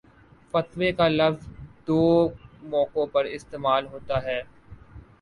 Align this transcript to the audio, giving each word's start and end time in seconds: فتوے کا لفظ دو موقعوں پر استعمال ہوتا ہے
فتوے 0.53 0.89
کا 0.93 1.07
لفظ 1.09 1.43
دو 1.87 2.01
موقعوں 2.65 3.05
پر 3.07 3.23
استعمال 3.27 3.83
ہوتا 3.87 4.23
ہے 4.23 4.41